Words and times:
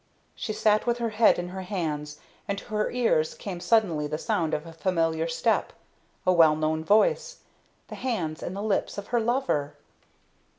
She 0.33 0.51
sat 0.51 0.87
with 0.87 0.97
her 0.97 1.11
head 1.11 1.37
in 1.37 1.49
her 1.49 1.61
hands, 1.61 2.19
and 2.47 2.57
to 2.57 2.65
her 2.73 2.89
ears 2.89 3.35
came 3.35 3.59
suddenly 3.59 4.07
the 4.07 4.17
sound 4.17 4.55
of 4.55 4.65
a 4.65 4.73
familiar 4.73 5.27
step 5.27 5.73
a 6.25 6.33
well 6.33 6.55
known 6.55 6.83
voice 6.83 7.43
the 7.87 7.93
hands 7.93 8.41
and 8.41 8.55
the 8.55 8.63
lips 8.63 8.97
of 8.97 9.09
her 9.09 9.19
lover. 9.19 9.75